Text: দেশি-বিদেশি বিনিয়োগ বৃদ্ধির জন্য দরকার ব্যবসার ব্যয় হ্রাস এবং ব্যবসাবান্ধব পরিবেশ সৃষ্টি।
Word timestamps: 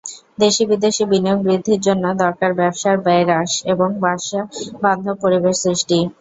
দেশি-বিদেশি 0.39 1.03
বিনিয়োগ 1.11 1.39
বৃদ্ধির 1.43 1.79
জন্য 1.87 2.03
দরকার 2.23 2.51
ব্যবসার 2.59 2.95
ব্যয় 3.05 3.23
হ্রাস 3.25 3.51
এবং 3.73 3.89
ব্যবসাবান্ধব 4.03 5.15
পরিবেশ 5.23 5.55
সৃষ্টি। 5.63 5.97